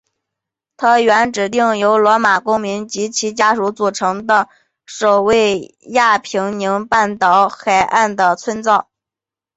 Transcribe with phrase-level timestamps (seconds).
[0.77, 1.47] 它原指
[1.79, 4.49] 由罗马公民及其家属组成的
[4.87, 8.87] 守卫亚平宁半岛海岸的村社。